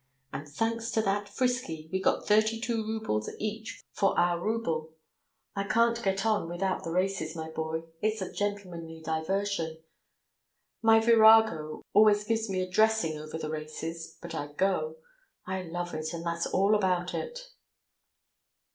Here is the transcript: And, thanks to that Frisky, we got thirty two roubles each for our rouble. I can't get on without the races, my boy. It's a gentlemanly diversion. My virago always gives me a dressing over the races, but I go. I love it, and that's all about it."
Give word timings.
And, 0.33 0.47
thanks 0.49 0.89
to 0.93 1.01
that 1.03 1.29
Frisky, 1.29 1.87
we 1.91 2.01
got 2.01 2.27
thirty 2.27 2.59
two 2.59 2.83
roubles 2.83 3.29
each 3.37 3.83
for 3.91 4.17
our 4.17 4.39
rouble. 4.39 4.95
I 5.55 5.63
can't 5.63 6.01
get 6.01 6.25
on 6.25 6.49
without 6.49 6.83
the 6.83 6.89
races, 6.89 7.35
my 7.35 7.51
boy. 7.51 7.83
It's 8.01 8.19
a 8.19 8.33
gentlemanly 8.33 9.03
diversion. 9.05 9.77
My 10.81 10.99
virago 10.99 11.83
always 11.93 12.23
gives 12.23 12.49
me 12.49 12.63
a 12.63 12.67
dressing 12.71 13.19
over 13.19 13.37
the 13.37 13.51
races, 13.51 14.17
but 14.23 14.33
I 14.33 14.47
go. 14.53 14.95
I 15.45 15.61
love 15.61 15.93
it, 15.93 16.11
and 16.13 16.25
that's 16.25 16.47
all 16.47 16.73
about 16.73 17.13
it." 17.13 17.51